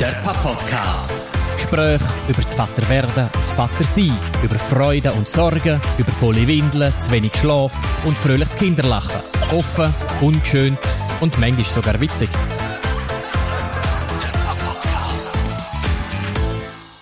Der 0.00 0.12
Papa-Podcast. 0.22 1.26
Gespräche 1.56 2.04
über 2.28 2.40
das 2.40 2.54
Vaterwerden 2.54 3.24
und 3.24 3.42
das 3.42 3.50
Vatersein, 3.50 4.16
über 4.44 4.56
Freude 4.56 5.12
und 5.12 5.28
Sorgen, 5.28 5.80
über 5.98 6.12
volle 6.12 6.46
Windeln, 6.46 6.92
zu 7.00 7.10
wenig 7.10 7.34
Schlaf 7.34 7.72
und 8.04 8.16
fröhliches 8.16 8.54
Kinderlachen. 8.54 9.20
Offen, 9.50 9.92
ungeschönt 10.20 10.78
und 11.20 11.36
manchmal 11.40 11.64
sogar 11.64 12.00
witzig. 12.00 12.28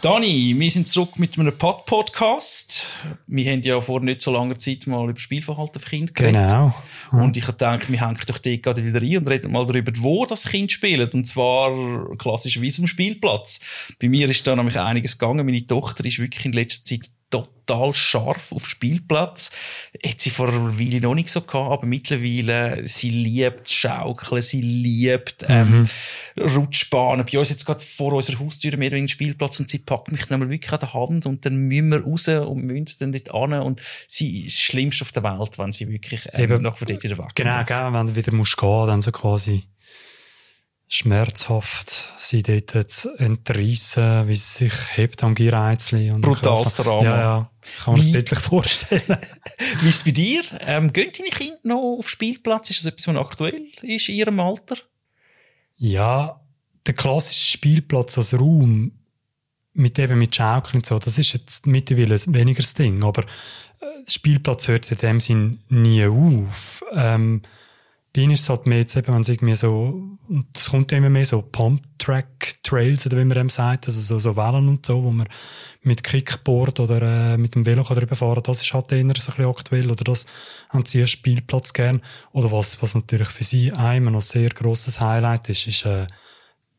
Dani, 0.06 0.54
wir 0.56 0.70
sind 0.70 0.86
zurück 0.86 1.18
mit 1.18 1.36
einem 1.36 1.58
Pod-Podcast. 1.58 2.92
Wir 3.26 3.50
haben 3.50 3.62
ja 3.62 3.80
vor 3.80 4.00
nicht 4.00 4.22
so 4.22 4.32
langer 4.32 4.56
Zeit 4.56 4.86
mal 4.86 5.10
über 5.10 5.18
Spielverhalten 5.18 5.80
für 5.80 5.88
Kinder 5.88 6.12
geredet. 6.12 6.48
Genau. 6.48 6.72
Und 7.10 7.36
ich 7.36 7.42
habe 7.42 7.54
gedacht, 7.54 7.90
wir 7.90 8.00
hängen 8.00 8.16
doch 8.24 8.38
dort 8.38 8.62
gerade 8.62 8.84
wieder 8.84 9.02
rein 9.02 9.18
und 9.18 9.28
reden 9.28 9.50
mal 9.50 9.66
darüber, 9.66 9.90
wo 9.96 10.24
das 10.24 10.44
Kind 10.44 10.70
spielt. 10.70 11.12
Und 11.12 11.26
zwar 11.26 12.14
klassischerweise 12.18 12.82
am 12.82 12.86
Spielplatz. 12.86 13.58
Bei 14.00 14.08
mir 14.08 14.28
ist 14.28 14.46
da 14.46 14.54
nämlich 14.54 14.78
einiges 14.78 15.18
gegangen. 15.18 15.44
Meine 15.44 15.66
Tochter 15.66 16.04
ist 16.04 16.20
wirklich 16.20 16.44
in 16.44 16.52
letzter 16.52 16.84
Zeit 16.84 17.10
total 17.30 17.92
scharf 17.92 18.52
auf 18.52 18.68
Spielplatz. 18.68 19.50
Hat 20.04 20.20
sie 20.20 20.30
vor 20.30 20.48
einer 20.48 20.78
Weile 20.78 21.00
noch 21.00 21.14
nicht 21.14 21.28
so 21.28 21.40
gehabt, 21.40 21.72
aber 21.72 21.86
mittlerweile, 21.86 22.86
sie 22.86 23.10
liebt 23.10 23.68
Schaukeln, 23.68 24.42
sie 24.42 24.60
liebt 24.60 25.44
ähm, 25.48 25.88
Rutschbahnen. 26.38 27.26
Bei 27.30 27.38
uns 27.38 27.50
jetzt 27.50 27.64
gerade 27.64 27.84
vor 27.84 28.12
unserer 28.12 28.38
Haustür 28.38 28.76
mehr 28.76 28.92
wegen 28.92 29.08
Spielplatz 29.08 29.58
und 29.60 29.68
sie 29.68 29.78
packt 29.78 30.12
mich 30.12 30.26
dann 30.26 30.40
mal 30.40 30.50
wirklich 30.50 30.72
an 30.72 30.80
der 30.80 30.94
Hand 30.94 31.26
und 31.26 31.44
dann 31.44 31.56
müssen 31.56 31.90
wir 31.90 32.04
raus 32.04 32.28
und 32.28 32.64
müssen 32.64 32.96
dann 32.98 33.10
nicht 33.10 33.32
an 33.34 33.52
und 33.54 33.80
sie 34.08 34.46
ist 34.46 34.56
das 34.56 34.62
Schlimmste 34.62 35.02
auf 35.02 35.12
der 35.12 35.24
Welt, 35.24 35.58
wenn 35.58 35.72
sie 35.72 35.88
wirklich 35.88 36.28
ähm, 36.32 36.44
Eben, 36.44 36.62
nach 36.62 36.76
von 36.76 36.86
dort 36.86 37.02
wieder 37.02 37.18
weg 37.18 37.34
Genau, 37.34 37.62
gell, 37.64 37.92
wenn 37.92 38.06
du 38.06 38.16
wieder 38.16 38.32
musst 38.32 38.56
gehen, 38.56 38.86
dann 38.86 39.00
so 39.00 39.12
quasi 39.12 39.64
schmerzhaft 40.88 42.12
sie 42.18 42.42
dort 42.42 42.90
zu 42.90 43.14
entreissen, 43.16 44.28
wie 44.28 44.36
sie 44.36 44.68
sich 44.68 44.96
hebt 44.96 45.22
am 45.24 45.34
Gierreizli. 45.34 46.10
und 46.10 46.20
Brutalster 46.20 46.84
Drama. 46.84 47.02
Ja, 47.04 47.20
ja. 47.20 47.50
Kann 47.82 47.92
man 47.94 47.96
Wie- 48.00 48.04
sich 48.04 48.12
bildlich 48.12 48.38
vorstellen. 48.38 49.02
Wie 49.82 49.88
ist 49.88 49.96
es 49.96 50.04
bei 50.04 50.10
dir? 50.12 50.42
Ähm, 50.60 50.92
gehen 50.92 51.10
deine 51.16 51.30
Kinder 51.30 51.58
noch 51.64 51.98
auf 51.98 52.08
Spielplatz? 52.08 52.70
Ist 52.70 52.84
das 52.84 52.92
etwas, 52.92 53.08
was 53.08 53.16
aktuell 53.16 53.66
ist 53.82 54.08
in 54.08 54.14
ihrem 54.16 54.40
Alter? 54.40 54.76
ja, 55.78 56.40
der 56.86 56.94
klassische 56.94 57.50
Spielplatz 57.52 58.16
als 58.16 58.32
Raum, 58.32 58.92
mit 59.74 59.98
eben 59.98 60.18
mit 60.18 60.34
Schaukeln 60.34 60.76
und 60.76 60.86
so, 60.86 60.98
das 60.98 61.18
ist 61.18 61.32
jetzt 61.34 61.66
mittlerweile 61.66 62.16
weniger 62.28 62.62
das 62.62 62.72
Ding, 62.74 63.02
aber 63.02 63.24
äh, 63.24 63.86
Spielplatz 64.08 64.68
hört 64.68 64.90
in 64.92 64.98
dem 64.98 65.20
Sinn 65.20 65.60
nie 65.68 66.06
auf. 66.06 66.82
Ähm, 66.94 67.42
bei 68.16 68.22
ihnen 68.22 68.32
ist 68.32 68.40
es 68.40 68.48
halt 68.48 68.66
mehr 68.66 68.78
jetzt 68.78 68.96
eben, 68.96 69.12
wenn 69.12 69.20
es 69.20 69.28
irgendwie 69.28 69.54
so, 69.54 70.16
und 70.28 70.46
das 70.54 70.70
kommt 70.70 70.90
immer 70.92 71.10
mehr 71.10 71.26
so 71.26 71.42
Pump-Track-Trails, 71.42 73.06
oder 73.06 73.18
wie 73.18 73.24
man 73.26 73.36
dem 73.36 73.48
sagt, 73.50 73.86
also 73.86 74.00
so, 74.00 74.18
so 74.18 74.36
Wellen 74.36 74.70
und 74.70 74.86
so, 74.86 75.04
wo 75.04 75.10
man 75.10 75.28
mit 75.82 76.02
Kickboard 76.02 76.80
oder 76.80 77.02
äh, 77.02 77.36
mit 77.36 77.54
dem 77.54 77.66
Velo 77.66 77.84
kann 77.84 77.98
drüber 77.98 78.16
fahren 78.16 78.42
das 78.42 78.62
ist 78.62 78.72
halt 78.72 78.90
eher 78.90 79.00
so 79.00 79.04
ein 79.04 79.08
bisschen 79.08 79.44
aktuell, 79.44 79.90
oder 79.90 80.02
das 80.02 80.24
haben 80.70 80.86
sie 80.86 80.98
einen 80.98 81.08
Spielplatz 81.08 81.74
gern. 81.74 82.00
Oder 82.32 82.50
was, 82.52 82.80
was 82.80 82.94
natürlich 82.94 83.28
für 83.28 83.44
sie 83.44 83.70
einmal 83.72 84.12
noch 84.12 84.20
ein 84.20 84.22
sehr 84.22 84.48
grosses 84.48 84.98
Highlight 84.98 85.50
ist, 85.50 85.66
ist 85.66 85.84
äh, 85.84 86.06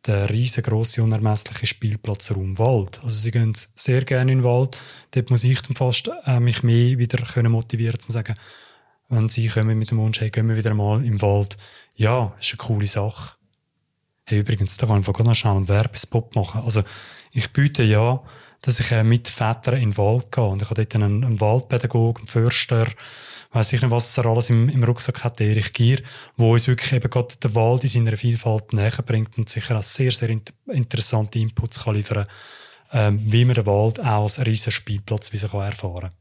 der 0.07 0.31
riesengroße, 0.31 1.03
unermessliche 1.03 1.67
Spielplatzraum 1.67 2.57
Wald. 2.57 2.99
Also 3.03 3.15
sie 3.15 3.31
gehen 3.31 3.53
sehr 3.75 4.03
gerne 4.05 4.31
in 4.31 4.39
den 4.39 4.43
Wald. 4.43 4.81
Dort 5.11 5.29
muss 5.29 5.43
ich 5.43 5.61
dann 5.61 5.75
fast 5.75 6.09
äh, 6.25 6.39
mich 6.39 6.63
mehr 6.63 6.97
wieder 6.97 7.23
können 7.25 7.51
motivieren, 7.51 7.99
zu 7.99 8.11
sagen, 8.11 8.33
wenn 9.09 9.29
sie 9.29 9.47
kommen 9.47 9.77
mit 9.77 9.91
dem 9.91 9.97
Wunsch, 9.99 10.19
hey, 10.19 10.29
gehen 10.29 10.49
wir 10.49 10.57
wieder 10.57 10.73
mal 10.73 11.03
im 11.05 11.21
Wald. 11.21 11.57
Ja, 11.95 12.33
ist 12.39 12.51
eine 12.51 12.57
coole 12.57 12.87
Sache. 12.87 13.35
Hey, 14.25 14.39
übrigens, 14.39 14.77
da 14.77 14.87
kann 14.87 15.01
ich 15.01 15.07
noch 15.07 15.35
schnell 15.35 15.55
einen 15.55 15.67
Werbespot 15.67 16.35
machen. 16.35 16.61
Also, 16.61 16.83
ich 17.31 17.51
biete 17.53 17.83
ja, 17.83 18.21
dass 18.61 18.79
ich 18.79 18.91
äh, 18.91 19.03
mit 19.03 19.27
Vätern 19.27 19.75
in 19.75 19.91
den 19.91 19.97
Wald 19.97 20.31
gehe. 20.31 20.43
Und 20.43 20.61
ich 20.61 20.69
habe 20.69 20.83
dort 20.83 20.95
einen, 20.95 21.23
einen 21.23 21.39
Waldpädagogen, 21.39 22.21
einen 22.21 22.27
Förster, 22.27 22.87
weiss 23.51 23.71
ich 23.71 23.81
nicht, 23.81 23.91
was 23.91 24.17
er 24.17 24.25
alles 24.25 24.49
im, 24.49 24.67
im 24.69 24.83
Rucksack 24.83 25.23
hat, 25.23 25.39
Erich 25.39 25.71
Gier, 25.71 26.01
wo 26.35 26.53
uns 26.53 26.67
wirklich 26.67 26.91
eben 26.93 27.09
gerade 27.09 27.35
den 27.41 27.55
Wald 27.55 27.83
in 27.83 27.89
seiner 27.89 28.17
Vielfalt 28.17 28.73
näher 28.73 28.91
bringt 29.05 29.37
und 29.37 29.49
sicher 29.49 29.77
auch 29.77 29.83
sehr, 29.83 30.11
sehr 30.11 30.29
inter 30.29 30.53
interessante 30.67 31.39
Inputs 31.39 31.83
kann 31.83 31.95
liefern 31.95 32.27
ähm, 32.91 33.19
wie 33.25 33.45
man 33.45 33.55
den 33.55 33.65
Wald 33.65 33.99
auch 33.99 34.23
als 34.23 34.45
riesen 34.45 34.71
Spielplatz 34.71 35.33
wie 35.33 35.39
kann 35.39 35.61
erfahren 35.61 36.11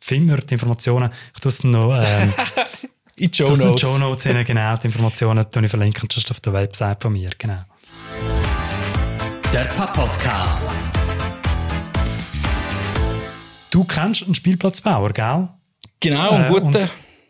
Finden 0.00 0.28
wir 0.30 0.38
die 0.38 0.54
Informationen, 0.54 1.10
ich 1.34 1.40
tue 1.40 1.48
es 1.50 1.64
noch, 1.64 1.94
ähm, 2.02 2.32
In 3.16 3.30
die 3.32 3.36
Show 3.36 3.48
das 3.48 3.58
sind 3.58 3.68
Notes. 3.70 3.80
die 3.80 3.86
Show 3.86 3.98
Notes 3.98 4.24
genau, 4.46 4.76
die 4.76 4.86
Informationen 4.86 5.50
tue 5.50 5.64
ich 5.64 5.70
verlinken, 5.70 6.08
just 6.10 6.30
auf 6.30 6.40
der 6.40 6.52
Website 6.52 7.02
von 7.02 7.12
mir, 7.12 7.30
genau. 7.36 7.62
Der 9.52 9.64
Papa-Podcast. 9.64 10.70
Du 13.70 13.84
kennst 13.84 14.22
einen 14.24 14.34
Spielplatzbauer, 14.34 15.12
gell? 15.12 15.48
Genau, 16.00 16.30
ein 16.30 16.44
Äh, 16.44 16.48
guter, 16.48 16.88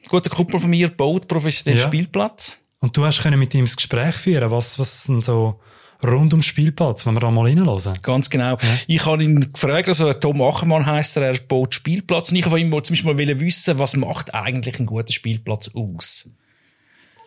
guter 0.09 0.31
Kumpel 0.31 0.61
von 0.61 0.71
mir 0.71 0.89
baut 0.89 1.27
professionell 1.27 1.81
Ja. 1.81 1.87
Spielplatz. 1.87 2.59
Und 2.81 2.97
du 2.97 3.05
hast 3.05 3.23
können 3.23 3.39
mit 3.39 3.55
ihm 3.55 3.65
das 3.65 3.77
Gespräch 3.77 4.15
führen, 4.15 4.51
was, 4.51 4.79
was 4.79 5.05
denn 5.05 5.23
so 5.23 5.61
rund 6.05 6.33
ums 6.33 6.47
Spielplatz, 6.47 7.07
wenn 7.07 7.15
wir 7.15 7.21
da 7.21 7.31
mal 7.31 7.47
reinhören. 7.47 7.99
Ganz 8.03 8.31
genau. 8.31 8.57
Ich 8.87 9.05
habe 9.05 9.23
ihn 9.23 9.53
gefragt, 9.53 9.89
also 9.89 10.13
Tom 10.13 10.41
Ackermann 10.43 10.87
heisst 10.87 11.17
er, 11.17 11.25
er 11.25 11.39
baut 11.39 11.75
Spielplatz. 11.75 12.31
Und 12.31 12.37
ich 12.37 12.45
von 12.45 12.59
ihm 12.59 12.71
zum 12.71 12.95
Beispiel 12.95 13.15
mal 13.15 13.41
wissen, 13.41 13.79
was 13.79 13.97
macht 13.97 14.35
eigentlich 14.35 14.79
ein 14.79 14.87
guter 14.87 15.13
Spielplatz 15.13 15.71
aus? 15.75 16.31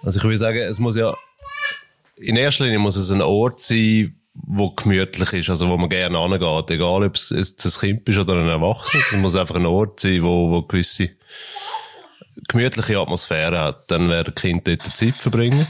Also 0.04 0.20
ich 0.20 0.24
würde 0.24 0.38
sagen, 0.38 0.60
es 0.60 0.80
muss 0.80 0.96
ja, 0.96 1.16
in 2.18 2.36
erster 2.36 2.64
Linie 2.64 2.80
muss 2.80 2.96
es 2.96 3.12
ein 3.12 3.22
Ort 3.22 3.62
sein, 3.62 4.16
wo 4.34 4.70
gemütlich 4.70 5.34
ist, 5.34 5.50
also 5.50 5.70
wo 5.70 5.78
man 5.78 5.90
gerne 5.90 6.18
angeht. 6.18 6.72
Egal, 6.72 7.04
ob 7.04 7.16
es 7.16 7.32
ein 7.32 7.80
Kind 7.80 8.08
ist 8.08 8.18
oder 8.18 8.36
ein 8.36 8.48
Erwachsenes. 8.48 9.12
Es 9.12 9.18
muss 9.18 9.36
einfach 9.36 9.56
ein 9.56 9.66
Ort 9.66 10.00
sein, 10.00 10.24
wo, 10.24 10.50
wo 10.50 10.62
gewisse 10.62 11.10
gemütliche 12.48 13.00
Atmosphäre 13.00 13.60
hat. 13.60 13.92
Dann 13.92 14.10
werden 14.10 14.34
Kinder 14.34 14.78
dort 14.78 14.96
Zeit 14.96 15.16
verbringen. 15.16 15.68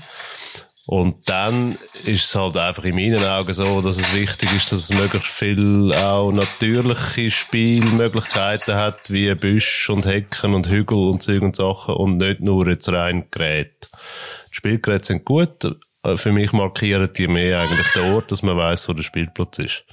Und 0.88 1.30
dann 1.30 1.78
ist 2.06 2.26
es 2.26 2.36
halt 2.36 2.58
einfach 2.58 2.84
in 2.84 2.96
meinen 2.96 3.24
Augen 3.24 3.54
so, 3.54 3.82
dass 3.82 3.98
es 3.98 4.16
wichtig 4.16 4.54
ist, 4.54 4.72
dass 4.72 4.80
es 4.80 4.94
möglichst 4.94 5.30
viel 5.30 5.94
auch 5.94 6.32
natürliche 6.32 7.30
Spielmöglichkeiten 7.30 8.74
hat, 8.74 9.12
wie 9.12 9.34
Büsch 9.36 9.90
und 9.90 10.06
Hecken 10.06 10.54
und 10.54 10.70
Hügel 10.70 10.98
und 10.98 11.22
Zeug 11.22 11.44
und 11.44 11.56
Sachen 11.56 11.96
und 11.96 12.18
nicht 12.18 12.42
nur 12.42 12.68
jetzt 12.68 12.92
rein 12.92 13.26
Geräte. 13.30 13.90
Die 14.50 14.56
Spielgeräte 14.56 15.06
sind 15.06 15.26
gut. 15.26 15.78
Für 16.16 16.32
mich 16.32 16.52
markieren 16.52 17.10
die 17.16 17.28
mehr 17.28 17.60
eigentlich 17.60 17.92
den 17.94 18.14
Ort, 18.14 18.32
dass 18.32 18.42
man 18.42 18.58
weiß, 18.58 18.90
wo 18.90 18.94
der 18.94 19.04
Spielplatz 19.04 19.60
ist. 19.60 19.86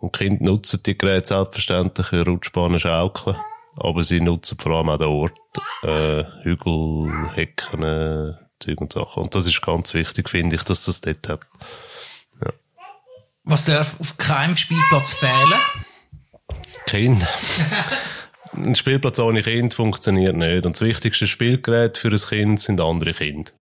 Und 0.00 0.12
Kinder 0.12 0.44
nutzen 0.44 0.82
die 0.84 0.98
Geräte 0.98 1.28
selbstverständlich 1.28 2.08
für 2.08 2.26
Rutschbahnen, 2.26 2.80
Schaukeln. 2.80 3.36
Aber 3.76 4.02
sie 4.02 4.20
nutzen 4.20 4.58
vor 4.58 4.76
allem 4.76 4.88
auch 4.88 4.98
den 4.98 5.06
Ort, 5.06 5.38
äh, 5.84 6.24
Hügel, 6.42 7.30
Hecken, 7.34 7.82
äh, 7.84 8.47
Zeug 8.60 8.80
und 8.80 8.92
Sachen. 8.92 9.22
Und 9.22 9.34
das 9.34 9.46
ist 9.46 9.60
ganz 9.62 9.94
wichtig, 9.94 10.28
finde 10.28 10.56
ich, 10.56 10.62
dass 10.62 10.84
das 10.84 11.00
dort 11.00 11.28
hat. 11.28 11.46
Was 13.44 13.64
darf 13.64 13.98
auf 13.98 14.18
keinem 14.18 14.56
Spielplatz 14.56 15.14
fehlen? 15.14 15.60
Kind. 16.86 17.26
Ein 18.52 18.76
Spielplatz 18.76 19.18
ohne 19.20 19.42
Kind 19.42 19.72
funktioniert 19.72 20.36
nicht. 20.36 20.66
Und 20.66 20.76
das 20.76 20.82
wichtigste 20.82 21.26
Spielgerät 21.26 21.96
für 21.96 22.08
ein 22.08 22.18
Kind 22.18 22.60
sind 22.60 22.80
andere 22.80 23.14
Kinder. 23.14 23.52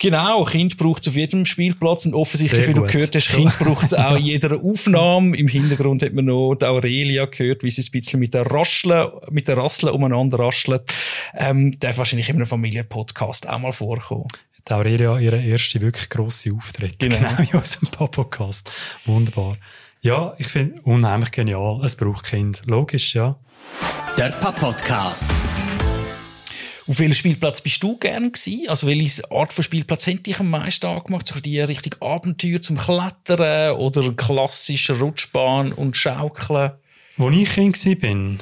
Genau, 0.00 0.44
Kind 0.44 0.76
braucht 0.76 1.02
es 1.02 1.08
auf 1.08 1.16
jedem 1.16 1.44
Spielplatz 1.44 2.06
und 2.06 2.14
offensichtlich, 2.14 2.60
Sehr 2.60 2.68
wie 2.68 2.74
du 2.74 2.82
gut. 2.82 2.92
gehört 2.92 3.16
hast, 3.16 3.30
Kind 3.30 3.58
braucht 3.58 3.84
es 3.84 3.94
auch 3.94 4.16
in 4.16 4.24
jeder 4.24 4.56
Aufnahme. 4.62 5.36
Im 5.36 5.48
Hintergrund 5.48 6.02
hat 6.02 6.12
man 6.12 6.26
noch 6.26 6.54
die 6.54 6.66
Aurelia 6.66 7.24
gehört, 7.26 7.64
wie 7.64 7.70
sie 7.70 7.82
ein 7.82 7.90
bisschen 7.90 8.20
mit 8.20 8.32
der 8.32 8.46
Raschle, 8.46 9.20
mit 9.30 9.48
der 9.48 9.56
Rassel 9.56 9.88
umeinander 9.90 10.38
raschelt. 10.38 10.82
Ähm, 11.34 11.76
darf 11.80 11.98
wahrscheinlich 11.98 12.28
in 12.28 12.36
einem 12.36 12.46
Familienpodcast 12.46 13.48
auch 13.48 13.58
mal 13.58 13.72
vorkommen. 13.72 14.28
Die 14.68 14.72
Aurelia, 14.72 15.18
ihre 15.18 15.42
erste 15.42 15.80
wirklich 15.80 16.08
grosse 16.08 16.52
Auftritt. 16.52 16.98
Genau. 17.00 17.16
Genau, 17.16 17.40
in 17.40 17.58
unserem 17.58 17.88
Podcast. 17.90 18.70
Wunderbar. 19.04 19.56
Ja, 20.00 20.32
ich 20.38 20.46
finde 20.46 20.80
unheimlich 20.82 21.32
genial. 21.32 21.80
Es 21.84 21.96
braucht 21.96 22.24
Kind. 22.26 22.62
Logisch, 22.66 23.14
ja. 23.16 23.36
Der 24.16 24.28
Papa-Podcast. 24.28 25.32
Auf 26.88 27.00
welchem 27.00 27.14
Spielplatz 27.14 27.60
bist 27.60 27.82
du 27.82 27.98
gern 27.98 28.32
gewesen? 28.32 28.66
Also 28.68 28.86
welche 28.86 29.30
Art 29.30 29.52
von 29.52 29.62
Spielplatz 29.62 30.06
hat 30.06 30.26
dich 30.26 30.40
am 30.40 30.48
meisten 30.48 30.86
angemacht? 30.86 31.28
So 31.28 31.38
die 31.38 31.60
Richtung 31.60 32.00
Abenteuer 32.00 32.62
zum 32.62 32.78
Klettern 32.78 33.76
oder 33.76 34.10
klassische 34.14 34.98
Rutschbahn 34.98 35.72
und 35.72 35.98
Schaukeln? 35.98 36.72
Wo 37.18 37.28
ich 37.28 37.52
Kind 37.52 37.84
war, 37.84 38.38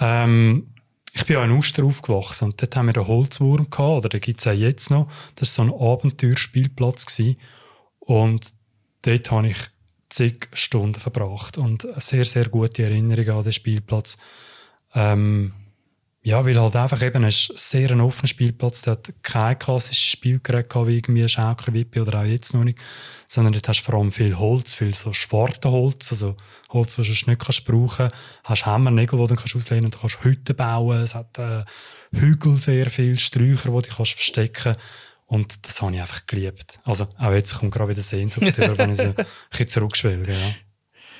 ähm, 0.00 0.74
ich 1.14 1.24
bin 1.24 1.36
ja 1.36 1.44
in 1.44 1.52
Uster 1.52 1.84
aufgewachsen 1.84 2.46
und 2.46 2.60
dort 2.60 2.76
haben 2.76 2.86
wir 2.86 2.92
den 2.92 3.06
Holzwurm 3.06 3.70
gehabt, 3.70 3.78
oder 3.78 4.08
den 4.10 4.20
gibt's 4.20 4.46
auch 4.46 4.52
jetzt 4.52 4.90
noch. 4.90 5.10
Das 5.36 5.56
war 5.56 5.66
so 5.66 5.72
ein 5.72 5.80
Abenteuerspielplatz. 5.80 7.22
Und 8.00 8.52
dort 9.02 9.30
habe 9.30 9.48
ich 9.48 9.56
zig 10.10 10.48
Stunden 10.52 11.00
verbracht 11.00 11.56
und 11.56 11.86
sehr, 11.96 12.24
sehr 12.24 12.50
gute 12.50 12.82
Erinnerung 12.82 13.38
an 13.38 13.44
den 13.44 13.52
Spielplatz. 13.52 14.18
Ähm, 14.94 15.52
Ja, 16.24 16.46
weil 16.46 16.58
halt 16.58 16.76
einfach 16.76 17.02
eben, 17.02 17.24
es 17.24 17.50
ist 17.50 17.70
sehr 17.70 17.90
ein 17.90 18.00
offener 18.00 18.28
Spielplatz, 18.28 18.82
der 18.82 18.92
hat 18.92 19.12
kein 19.22 19.58
klassisches 19.58 20.04
Spielgerät 20.04 20.70
gehabt, 20.70 20.86
wie 20.86 20.96
irgendwie 20.96 21.26
Schaukel, 21.28 21.74
Wippe 21.74 22.00
oder 22.00 22.20
auch 22.20 22.24
jetzt 22.24 22.54
noch 22.54 22.62
nicht, 22.62 22.78
sondern 23.26 23.52
dort 23.52 23.66
hast 23.66 23.80
du 23.80 23.84
vor 23.86 23.94
allem 23.96 24.12
viel 24.12 24.38
Holz, 24.38 24.74
viel 24.74 24.94
so 24.94 25.12
Schwartenholz, 25.12 26.12
also 26.12 26.36
Holz, 26.70 26.94
das 26.94 27.06
du 27.06 27.12
sonst 27.12 27.26
nicht 27.26 27.40
kannst 27.40 27.64
brauchen. 27.64 28.08
Kannst, 28.44 28.66
Hämmer, 28.66 28.92
Nägel, 28.92 29.18
die 29.18 29.26
du 29.26 29.34
kannst 29.34 29.56
auslehnen 29.56 29.90
kannst, 29.90 29.96
du 29.96 30.00
kannst 30.00 30.24
Hütten 30.24 30.56
bauen, 30.56 31.02
es 31.02 31.16
hat 31.16 31.38
äh, 31.40 31.64
Hügel 32.12 32.56
sehr 32.56 32.88
viel, 32.88 33.16
Sträucher, 33.16 33.72
die 33.72 33.88
du 33.88 33.96
kannst 33.96 34.12
verstecken. 34.12 34.76
Und 35.26 35.66
das 35.66 35.82
habe 35.82 35.92
ich 35.94 36.00
einfach 36.00 36.26
geliebt. 36.26 36.78
Also 36.84 37.08
auch 37.18 37.32
jetzt 37.32 37.58
kommt 37.58 37.72
gerade 37.72 37.90
wieder 37.90 38.02
Sehnsucht 38.02 38.56
über, 38.58 38.78
wenn 38.78 38.92
ich 38.92 38.98
so 38.98 39.04
ein 39.04 39.26
bisschen 39.50 39.68
zurückschwelge, 39.68 40.32
ja. 40.32 40.54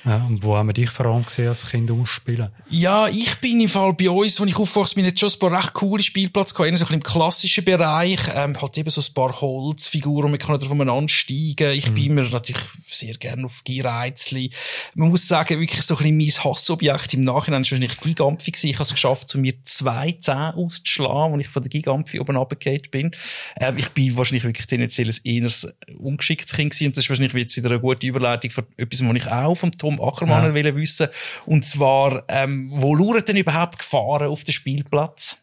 Ja, 0.05 0.25
und 0.25 0.43
wo 0.43 0.57
haben 0.57 0.67
wir 0.67 0.73
dich 0.73 0.89
vor 0.89 1.05
allem 1.05 1.25
gesehen 1.25 1.47
als 1.47 1.65
Kind 1.65 1.89
umspielen? 1.89 2.49
Ja, 2.69 3.07
ich 3.07 3.35
bin 3.35 3.61
im 3.61 3.69
Fall 3.69 3.93
bei 3.93 4.09
uns, 4.09 4.37
wo 4.39 4.43
ich 4.43 4.57
aufgewachsen 4.57 4.95
bin, 4.95 5.05
jetzt 5.05 5.19
schon 5.19 5.29
ein 5.29 5.39
paar 5.39 5.57
recht 5.57 5.73
coole 5.73 6.03
Spielplätze 6.03 6.53
gehabt, 6.53 6.77
so 6.77 6.83
ein 6.83 6.87
bisschen 6.87 6.95
im 6.95 7.03
klassischen 7.03 7.63
Bereich, 7.63 8.19
ähm, 8.35 8.61
halt 8.61 8.77
eben 8.77 8.89
so 8.89 8.99
ein 8.99 9.13
paar 9.13 9.39
Holzfiguren, 9.39 10.31
man 10.31 10.39
kann 10.39 10.59
drauf 10.59 10.77
ansteigen. 10.77 11.71
Ich 11.71 11.89
mhm. 11.89 11.93
bin 11.93 12.05
immer 12.05 12.23
natürlich 12.23 12.61
sehr 12.85 13.13
gerne 13.15 13.45
auf 13.45 13.63
Geireizli. 13.63 14.49
Man 14.95 15.09
muss 15.09 15.25
sagen, 15.25 15.59
wirklich 15.59 15.81
so 15.81 15.95
ein 15.95 16.17
bisschen 16.17 16.17
mein 16.17 16.51
Hassobjekt 16.51 17.13
im 17.13 17.21
Nachhinein 17.21 17.61
ist 17.61 17.71
wahrscheinlich 17.71 17.97
Gigampfi 18.01 18.51
gewesen. 18.51 18.67
Ich 18.67 18.75
habe 18.75 18.83
es 18.83 18.91
geschafft, 18.91 19.29
zu 19.29 19.37
mir 19.37 19.53
zwei 19.63 20.11
Zähne 20.19 20.53
auszuschlagen, 20.55 21.35
als 21.35 21.45
ich 21.45 21.49
von 21.49 21.63
der 21.63 21.69
Gigampfi 21.69 22.19
oben 22.19 22.35
runtergefallen 22.35 22.81
bin. 22.91 23.11
Ähm, 23.57 23.77
ich 23.77 23.87
bin 23.89 24.17
wahrscheinlich 24.17 24.43
wirklich 24.43 24.67
tendenziell 24.67 25.07
ein 25.07 25.15
eher 25.23 25.49
ungeschicktes 25.97 26.53
Kind 26.53 26.71
gewesen 26.71 26.87
und 26.87 26.97
das 26.97 27.05
ist 27.05 27.09
wahrscheinlich 27.09 27.33
jetzt 27.33 27.55
wieder 27.55 27.69
eine 27.69 27.79
gute 27.79 28.05
Überleitung 28.05 28.51
für 28.51 28.65
etwas, 28.75 29.01
was 29.01 29.15
ich 29.15 29.27
auch 29.27 29.55
vom 29.55 29.71
Tom 29.71 29.92
Tom 29.97 30.07
Ackermann 30.07 30.55
ja. 30.55 30.75
wissen 30.75 31.07
Und 31.45 31.65
zwar, 31.65 32.23
ähm, 32.27 32.71
wo 32.73 32.95
lauern 32.95 33.23
denn 33.25 33.37
überhaupt 33.37 33.79
Gefahren 33.79 34.27
auf 34.27 34.43
dem 34.43 34.53
Spielplatz? 34.53 35.37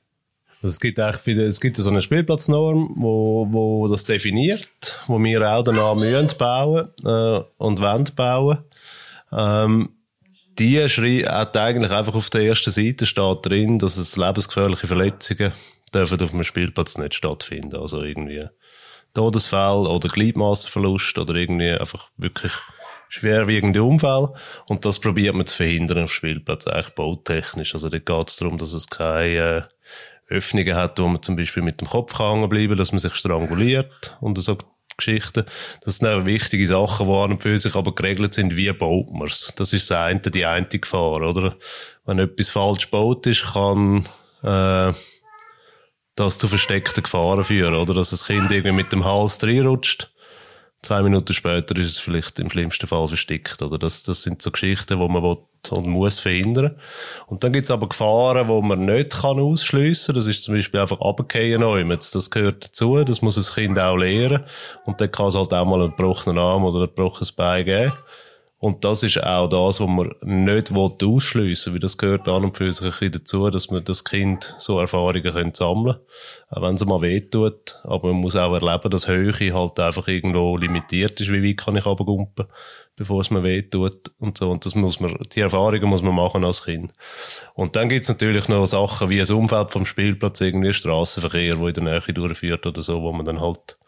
Also 0.63 0.73
es 0.73 0.81
gibt 0.81 0.99
eigentlich 0.99 1.27
wieder, 1.27 1.45
es 1.45 1.61
gibt 1.61 1.79
so 1.79 1.89
eine 1.89 2.03
Spielplatznorm, 2.03 2.95
wo, 2.97 3.47
wo 3.51 3.89
das 3.89 4.05
definiert, 4.05 5.01
wo 5.07 5.19
wir 5.19 5.51
auch 5.51 5.63
danach 5.63 5.95
müssen 5.95 6.37
bauen 6.37 6.89
äh, 7.05 7.41
und 7.57 7.81
wollen 7.81 8.09
bauen. 8.15 8.59
Ähm, 9.33 9.89
die 10.59 10.87
Schritt 10.91 11.27
hat 11.27 11.57
eigentlich 11.57 11.91
einfach 11.91 12.15
auf 12.15 12.29
der 12.29 12.43
ersten 12.43 12.71
Seite 12.71 13.07
steht 13.07 13.47
drin, 13.47 13.79
dass 13.79 13.97
es 13.97 14.19
lebensgefährliche 14.19 14.87
Verletzungen 14.87 15.53
dürfen 15.95 16.23
auf 16.23 16.31
dem 16.31 16.45
Spielplatz 16.45 16.99
nicht 16.99 17.15
stattfinden. 17.15 17.77
Also 17.77 18.03
irgendwie 18.03 18.47
Todesfall 19.15 19.87
oder 19.87 20.09
Gliedmassenverlust 20.09 21.17
oder 21.17 21.35
irgendwie 21.35 21.71
einfach 21.71 22.11
wirklich 22.19 22.53
schwerwiegende 23.11 23.83
Unfälle. 23.83 24.33
Und 24.69 24.85
das 24.87 25.01
probiert 25.01 25.35
man 25.35 25.45
zu 25.45 25.57
verhindern 25.57 26.05
auf 26.05 26.15
Spielplatz, 26.15 26.67
eigentlich 26.67 26.95
bautechnisch. 26.95 27.75
Also 27.75 27.91
da 27.91 27.99
geht 27.99 28.29
es 28.29 28.37
darum, 28.37 28.57
dass 28.57 28.73
es 28.73 28.89
keine 28.89 29.69
äh, 30.29 30.35
Öffnungen 30.35 30.77
hat, 30.77 30.99
wo 30.99 31.09
man 31.09 31.21
zum 31.21 31.37
Beispiel 31.37 31.63
mit 31.63 31.81
dem 31.81 31.89
Kopf 31.89 32.19
hängen 32.19 32.49
bleiben 32.49 32.77
dass 32.77 32.93
man 32.93 33.01
sich 33.01 33.15
stranguliert 33.17 34.17
und 34.21 34.39
so 34.39 34.57
Geschichten. 34.97 35.45
Das 35.83 35.97
sind 35.97 36.09
eben 36.09 36.27
wichtige 36.27 36.67
Sachen, 36.67 37.07
die 37.31 37.43
für 37.43 37.59
sich 37.59 37.75
aber 37.75 37.95
geregelt 37.95 38.35
sind, 38.35 38.57
wie 38.57 38.73
baut 38.73 39.11
man 39.13 39.27
es. 39.27 39.53
Das 39.57 39.73
ist 39.73 39.91
das 39.91 39.99
eine, 39.99 40.21
die 40.21 40.47
eine 40.47 40.67
Gefahr, 40.67 41.23
oder? 41.23 41.57
Wenn 42.05 42.19
etwas 42.19 42.51
falsch 42.51 42.91
gebaut 42.91 43.27
ist, 43.27 43.55
kann 43.55 44.05
äh, 44.43 44.93
das 46.15 46.39
zu 46.39 46.49
versteckten 46.49 47.03
Gefahren 47.03 47.45
führen, 47.45 47.75
oder? 47.75 47.95
Dass 47.95 48.11
das 48.11 48.27
Kind 48.27 48.53
irgendwie 48.53 48.73
mit 48.73 48.93
dem 48.93 49.05
Hals 49.05 49.43
reinrutscht 49.43 50.13
zwei 50.83 51.03
Minuten 51.03 51.33
später 51.33 51.77
ist 51.77 51.93
es 51.93 51.99
vielleicht 51.99 52.39
im 52.39 52.51
schlimmsten 52.51 52.87
Fall 52.87 53.07
versteckt. 53.09 53.63
Oder 53.63 53.79
das, 53.79 54.03
das 54.03 54.23
sind 54.23 54.43
so 54.43 54.51
Geschichten, 54.51 54.99
wo 54.99 55.09
man 55.09 55.23
will 55.23 55.39
und 55.71 55.87
muss 55.87 56.19
verhindern. 56.19 56.77
Und 57.27 57.45
dann 57.45 57.53
gibt's 57.53 57.71
aber 57.71 57.89
Gefahren, 57.89 58.49
wo 58.49 58.63
man 58.63 58.87
nicht 58.87 59.21
kann 59.21 59.39
ausschliessen. 59.39 60.15
Das 60.15 60.27
ist 60.27 60.45
zum 60.45 60.55
Beispiel 60.55 60.81
einfach 60.81 61.01
runtergehen 61.01 61.63
Das 61.89 62.31
gehört 62.31 62.65
dazu. 62.65 63.03
Das 63.05 63.21
muss 63.21 63.35
das 63.35 63.55
Kind 63.55 63.79
auch 63.79 63.97
lernen. 63.97 64.45
Und 64.87 65.01
dann 65.01 65.13
kann 65.13 65.27
es 65.27 65.35
halt 65.35 65.53
auch 65.53 65.67
mal 65.67 65.81
einen 65.81 65.91
gebrochenen 65.91 66.39
Arm 66.39 66.65
oder 66.65 66.85
ein 66.85 66.89
gebrochenes 66.89 67.33
Bein 67.33 67.67
geben. 67.67 67.93
Und 68.61 68.85
das 68.85 69.03
ist 69.03 69.25
auch 69.25 69.49
das, 69.49 69.81
was 69.81 69.89
man 69.89 70.13
nicht 70.21 70.71
ausschliessen 70.71 71.73
will, 71.73 71.75
weil 71.77 71.81
das 71.81 71.97
gehört 71.97 72.29
an 72.29 72.45
und 72.45 72.59
für 72.59 72.71
sich 72.71 72.85
ein 72.85 72.91
bisschen 72.91 73.13
dazu, 73.13 73.49
dass 73.49 73.71
man 73.71 73.83
das 73.85 74.05
Kind 74.05 74.55
so 74.59 74.79
Erfahrungen 74.79 75.23
können 75.23 75.55
sammeln 75.55 75.97
auch 76.51 76.63
wenn 76.63 76.75
es 76.75 76.85
mal 76.85 77.01
wehtut. 77.01 77.79
Aber 77.85 78.09
man 78.09 78.21
muss 78.21 78.37
auch 78.37 78.53
erleben, 78.53 78.91
dass 78.91 79.09
Höhe 79.09 79.33
halt 79.55 79.81
einfach 79.81 80.09
irgendwo 80.09 80.57
limitiert 80.57 81.21
ist, 81.21 81.33
wie 81.33 81.43
weit 81.43 81.65
kann 81.65 81.77
ich 81.77 81.87
runtergumpen, 81.87 82.47
bevor 82.97 83.21
es 83.21 83.31
mir 83.31 83.43
wehtut 83.43 84.11
und 84.19 84.37
so. 84.37 84.51
Und 84.51 84.67
das 84.67 84.75
muss 84.75 85.01
man, 85.01 85.17
die 85.33 85.41
Erfahrungen 85.41 85.89
muss 85.89 86.03
man 86.03 86.15
machen 86.15 86.45
als 86.45 86.65
Kind. 86.65 86.93
Und 87.55 87.77
dann 87.77 87.89
gibt's 87.89 88.09
natürlich 88.09 88.49
noch 88.49 88.67
Sachen 88.67 89.09
wie 89.09 89.21
ein 89.21 89.31
Umfeld 89.31 89.71
vom 89.71 89.87
Spielplatz, 89.87 90.41
irgendwie 90.41 90.73
Straßenverkehr, 90.73 91.59
wo 91.59 91.69
in 91.69 91.75
der 91.75 91.85
Nähe 91.85 92.13
durchführt 92.13 92.67
oder 92.67 92.83
so, 92.83 93.01
wo 93.01 93.13
man 93.13 93.25
dann 93.25 93.41
halt 93.41 93.79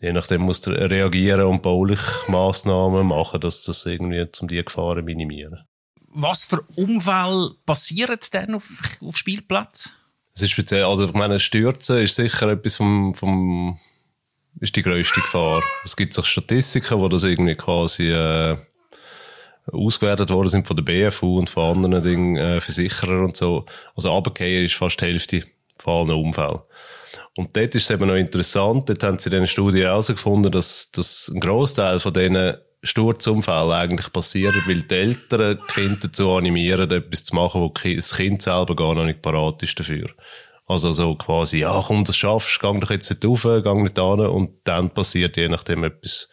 je 0.00 0.12
nachdem 0.12 0.42
muss 0.42 0.66
er 0.66 0.90
reagieren 0.90 1.42
und 1.42 1.62
baulich 1.62 2.00
Massnahmen 2.28 3.06
machen, 3.06 3.40
dass 3.40 3.62
das 3.62 3.84
irgendwie 3.86 4.30
zum 4.30 4.48
die 4.48 4.62
Gefahren 4.64 5.04
minimieren. 5.04 5.66
Was 6.10 6.44
für 6.44 6.62
Unfälle 6.76 7.52
passieren 7.66 8.18
denn 8.32 8.54
auf, 8.54 8.80
auf 9.02 9.16
Spielplatz? 9.16 9.94
Es 10.34 10.42
ist 10.42 10.52
speziell, 10.52 10.84
also 10.84 11.06
ich 11.06 11.12
meine, 11.12 11.38
Stürzen 11.38 11.98
ist 11.98 12.14
sicher 12.14 12.48
etwas 12.48 12.76
vom, 12.76 13.14
vom 13.14 13.78
ist 14.60 14.74
die 14.76 14.82
grösste 14.82 15.20
Gefahr. 15.20 15.62
Es 15.84 15.96
gibt 15.96 16.14
sich 16.14 16.26
Statistiken, 16.26 16.98
wo 16.98 17.08
das 17.08 17.22
irgendwie 17.22 17.54
quasi 17.54 18.10
äh, 18.10 18.56
ausgewertet 19.70 20.30
worden 20.30 20.48
sind 20.48 20.66
von 20.66 20.76
der 20.76 20.84
BFU 20.84 21.38
und 21.38 21.50
von 21.50 21.76
anderen 21.76 22.02
Dingen, 22.02 22.36
äh, 22.36 22.60
Versicherern 22.60 23.26
und 23.26 23.36
so. 23.36 23.66
Also 23.94 24.12
Abkehr 24.12 24.64
ist 24.64 24.74
fast 24.74 25.00
die 25.00 25.04
Hälfte 25.04 25.44
von 25.78 26.08
allen 26.10 26.24
Unfällen. 26.24 26.60
Und 27.36 27.56
dort 27.56 27.74
ist 27.74 27.84
es 27.84 27.90
eben 27.90 28.08
noch 28.08 28.16
interessant, 28.16 28.88
dort 28.88 29.02
haben 29.02 29.18
sie 29.18 29.30
in 29.30 29.36
einer 29.36 29.46
Studie 29.46 29.82
herausgefunden, 29.82 30.50
dass, 30.50 30.90
dass 30.90 31.30
ein 31.32 31.40
Großteil 31.40 32.00
von 32.00 32.12
diesen 32.12 32.56
Sturzunfällen 32.82 33.72
eigentlich 33.72 34.12
passieren, 34.12 34.62
weil 34.66 34.82
die 34.82 34.94
Eltern 34.94 35.58
die 35.58 35.72
Kinder 35.72 35.98
dazu 36.02 36.30
animieren, 36.32 36.90
etwas 36.90 37.24
zu 37.24 37.34
machen, 37.34 37.60
wo 37.60 37.72
das 37.72 38.14
Kind 38.14 38.42
selber 38.42 38.76
gar 38.76 38.94
noch 38.94 39.04
nicht 39.04 39.22
parat 39.22 39.62
ist 39.62 39.78
dafür. 39.78 40.10
Also 40.66 40.92
so 40.92 41.14
quasi, 41.14 41.60
ja 41.60 41.82
komm, 41.86 42.04
das 42.04 42.16
schaffst, 42.16 42.60
geh 42.60 42.78
doch 42.78 42.90
jetzt 42.90 43.10
nicht 43.10 43.24
rauf, 43.24 43.42
geh 43.42 43.74
nicht 43.74 43.98
an 43.98 44.20
und 44.20 44.50
dann 44.64 44.90
passiert 44.90 45.36
je 45.36 45.48
nachdem 45.48 45.82
etwas 45.82 46.30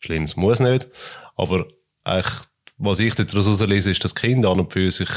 Schlimmes. 0.00 0.36
Muss 0.36 0.60
nicht. 0.60 0.88
Aber 1.36 1.66
eigentlich, 2.04 2.34
was 2.78 3.00
ich 3.00 3.14
daraus 3.14 3.60
lese, 3.60 3.92
ist, 3.92 4.04
dass 4.04 4.14
Kinder 4.14 4.50
an 4.50 4.60
und 4.60 4.72
für 4.72 4.90
sich 4.90 5.08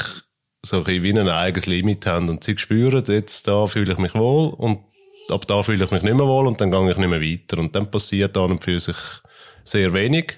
so 0.61 0.83
ein 0.83 1.03
wie 1.03 1.17
ein 1.17 1.29
eigenes 1.29 1.65
Limit 1.65 2.05
haben 2.05 2.29
und 2.29 2.43
sie 2.43 2.57
spüren, 2.57 3.03
jetzt 3.07 3.47
da 3.47 3.67
fühle 3.67 3.93
ich 3.93 3.97
mich 3.97 4.13
wohl 4.15 4.53
und 4.53 4.79
ab 5.29 5.45
da 5.47 5.63
fühle 5.63 5.85
ich 5.85 5.91
mich 5.91 6.03
nicht 6.03 6.15
mehr 6.15 6.27
wohl 6.27 6.47
und 6.47 6.59
dann 6.59 6.71
gehe 6.71 6.91
ich 6.91 6.97
nicht 6.97 7.09
mehr 7.09 7.21
weiter. 7.21 7.59
Und 7.59 7.75
dann 7.75 7.89
passiert 7.89 8.35
an 8.37 8.51
und 8.51 8.63
für 8.63 8.79
sich 8.79 8.97
sehr 9.63 9.93
wenig. 9.93 10.37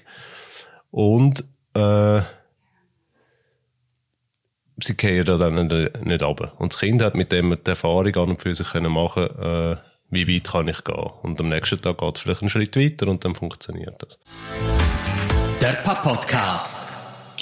Und 0.90 1.44
äh, 1.74 2.20
sie 4.82 4.96
gehen 4.96 5.24
da 5.24 5.36
dann 5.36 5.66
nicht 6.04 6.22
runter. 6.22 6.52
Und 6.58 6.72
das 6.72 6.80
Kind 6.80 7.02
hat 7.02 7.14
mit 7.14 7.32
dem 7.32 7.56
die 7.64 7.70
Erfahrung 7.70 8.14
an 8.14 8.30
und 8.30 8.40
für 8.40 8.54
sich 8.54 8.70
können 8.70 8.92
machen 8.92 9.24
äh, 9.38 9.76
wie 10.10 10.28
weit 10.28 10.52
kann 10.52 10.68
ich 10.68 10.84
gehen. 10.84 11.10
Und 11.22 11.40
am 11.40 11.48
nächsten 11.48 11.80
Tag 11.80 11.98
geht 11.98 12.16
es 12.16 12.22
vielleicht 12.22 12.42
einen 12.42 12.50
Schritt 12.50 12.76
weiter 12.76 13.08
und 13.08 13.24
dann 13.24 13.34
funktioniert 13.34 14.02
das. 14.02 14.18
Der 15.60 15.72
Papa-Podcast. 15.72 16.91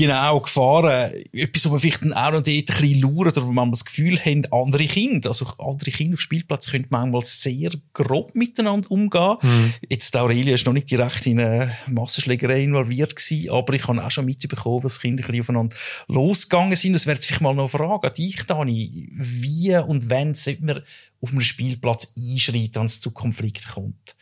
Genau, 0.00 0.40
Gefahren. 0.40 1.12
Etwas, 1.30 1.66
wo 1.66 1.72
man 1.72 1.80
vielleicht 1.80 2.02
auch 2.02 2.32
noch 2.32 2.40
dort 2.40 2.46
ein 2.46 2.64
bisschen 2.64 3.02
lauert 3.02 3.36
oder 3.36 3.46
wo 3.46 3.52
man 3.52 3.70
das 3.70 3.84
Gefühl 3.84 4.18
hat, 4.18 4.50
andere 4.50 4.86
Kinder, 4.86 5.28
also 5.28 5.46
andere 5.58 5.90
Kinder 5.90 6.14
auf 6.14 6.22
Spielplatz 6.22 6.70
können 6.70 6.86
manchmal 6.88 7.22
sehr 7.22 7.70
grob 7.92 8.34
miteinander 8.34 8.90
umgehen. 8.90 9.36
Mhm. 9.42 9.74
Jetzt, 9.90 10.16
Aurelia 10.16 10.54
ist 10.54 10.64
noch 10.64 10.72
nicht 10.72 10.90
direkt 10.90 11.26
in 11.26 11.38
eine 11.38 11.76
Massenschlägerei 11.86 12.62
involviert 12.62 13.14
gewesen, 13.14 13.50
aber 13.50 13.74
ich 13.74 13.86
habe 13.86 14.02
auch 14.02 14.10
schon 14.10 14.24
mitbekommen, 14.24 14.80
dass 14.80 15.00
Kinder 15.00 15.22
ein 15.22 15.26
bisschen 15.26 15.42
aufeinander 15.42 15.76
losgegangen 16.08 16.76
sind. 16.76 16.94
Das 16.94 17.04
wäre 17.04 17.16
jetzt 17.16 17.26
vielleicht 17.26 17.42
mal 17.42 17.54
noch 17.54 17.74
eine 17.74 17.84
Frage 17.84 18.08
an 18.08 18.14
dich, 18.14 18.42
Dani. 18.46 19.06
Wie 19.12 19.76
und 19.76 20.08
wann 20.08 20.32
sollte 20.32 20.64
man 20.64 20.82
auf 21.20 21.30
einem 21.30 21.42
Spielplatz 21.42 22.14
einschreiten, 22.16 22.76
wenn 22.76 22.86
es 22.86 23.02
zu 23.02 23.10
Konflikten 23.10 23.70
kommt? 23.70 24.16